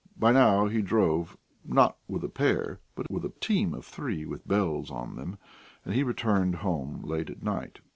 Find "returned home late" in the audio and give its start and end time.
6.01-7.29